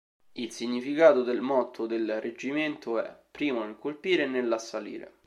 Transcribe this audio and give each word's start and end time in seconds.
Il 0.31 0.49
significato 0.51 1.21
del 1.21 1.41
motto 1.41 1.85
del 1.85 2.19
Reggimento 2.21 2.99
è: 2.99 3.15
"Primo 3.29 3.63
nel 3.63 3.77
colpire 3.77 4.23
e 4.23 4.27
nell'assalire". 4.27 5.19